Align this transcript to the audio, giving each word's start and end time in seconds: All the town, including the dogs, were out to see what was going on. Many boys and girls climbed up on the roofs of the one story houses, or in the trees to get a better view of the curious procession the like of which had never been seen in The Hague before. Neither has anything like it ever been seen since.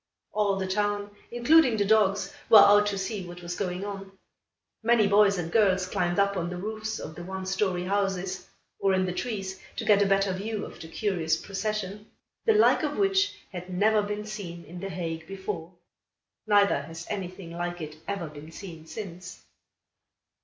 All 0.31 0.55
the 0.55 0.65
town, 0.65 1.11
including 1.29 1.77
the 1.77 1.85
dogs, 1.85 2.33
were 2.49 2.57
out 2.57 2.87
to 2.87 2.97
see 2.97 3.23
what 3.27 3.43
was 3.43 3.55
going 3.55 3.85
on. 3.85 4.11
Many 4.81 5.05
boys 5.05 5.37
and 5.37 5.51
girls 5.51 5.85
climbed 5.85 6.17
up 6.17 6.35
on 6.35 6.49
the 6.49 6.57
roofs 6.57 6.97
of 6.97 7.13
the 7.13 7.23
one 7.23 7.45
story 7.45 7.83
houses, 7.83 8.47
or 8.79 8.95
in 8.95 9.05
the 9.05 9.13
trees 9.13 9.59
to 9.75 9.85
get 9.85 10.01
a 10.01 10.07
better 10.07 10.33
view 10.33 10.65
of 10.65 10.79
the 10.81 10.87
curious 10.87 11.35
procession 11.37 12.09
the 12.45 12.53
like 12.55 12.81
of 12.81 12.97
which 12.97 13.35
had 13.51 13.71
never 13.71 14.01
been 14.01 14.25
seen 14.25 14.65
in 14.65 14.79
The 14.79 14.89
Hague 14.89 15.27
before. 15.27 15.71
Neither 16.47 16.81
has 16.81 17.05
anything 17.07 17.51
like 17.51 17.79
it 17.79 17.97
ever 18.07 18.25
been 18.27 18.51
seen 18.51 18.87
since. 18.87 19.43